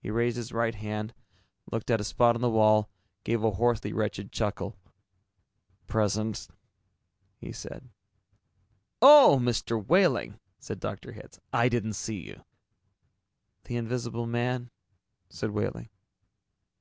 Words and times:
He 0.00 0.10
raised 0.10 0.36
his 0.36 0.50
right 0.50 0.74
hand, 0.74 1.14
looked 1.70 1.88
at 1.88 2.00
a 2.00 2.02
spot 2.02 2.34
on 2.34 2.40
the 2.40 2.50
wall, 2.50 2.90
gave 3.22 3.44
a 3.44 3.52
hoarsely 3.52 3.92
wretched 3.92 4.32
chuckle. 4.32 4.76
"Present," 5.86 6.48
he 7.38 7.52
said. 7.52 7.88
"Oh, 9.00 9.38
Mr. 9.40 9.80
Wehling," 9.80 10.40
said 10.58 10.80
Dr. 10.80 11.12
Hitz, 11.12 11.38
"I 11.52 11.68
didn't 11.68 11.92
see 11.92 12.18
you." 12.22 12.44
"The 13.62 13.76
invisible 13.76 14.26
man," 14.26 14.68
said 15.30 15.50
Wehling. 15.52 15.90